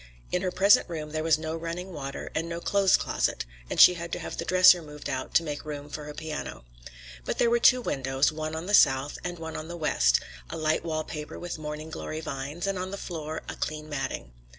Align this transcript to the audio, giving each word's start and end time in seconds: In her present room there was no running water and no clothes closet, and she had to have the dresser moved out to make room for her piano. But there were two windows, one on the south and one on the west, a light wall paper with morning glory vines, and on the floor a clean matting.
In 0.31 0.41
her 0.41 0.49
present 0.49 0.89
room 0.89 1.11
there 1.11 1.21
was 1.21 1.37
no 1.37 1.55
running 1.55 1.93
water 1.93 2.31
and 2.33 2.49
no 2.49 2.59
clothes 2.59 2.97
closet, 2.97 3.45
and 3.69 3.79
she 3.79 3.93
had 3.93 4.11
to 4.13 4.17
have 4.19 4.35
the 4.37 4.45
dresser 4.45 4.81
moved 4.81 5.07
out 5.11 5.35
to 5.35 5.43
make 5.43 5.63
room 5.63 5.89
for 5.91 6.05
her 6.05 6.13
piano. 6.15 6.65
But 7.23 7.37
there 7.37 7.51
were 7.51 7.59
two 7.59 7.81
windows, 7.81 8.31
one 8.31 8.55
on 8.55 8.65
the 8.65 8.73
south 8.73 9.19
and 9.23 9.37
one 9.37 9.55
on 9.55 9.67
the 9.67 9.77
west, 9.77 10.19
a 10.49 10.57
light 10.57 10.83
wall 10.83 11.03
paper 11.03 11.37
with 11.37 11.59
morning 11.59 11.91
glory 11.91 12.19
vines, 12.19 12.65
and 12.65 12.79
on 12.79 12.89
the 12.89 12.97
floor 12.97 13.43
a 13.47 13.55
clean 13.55 13.89
matting. 13.89 14.31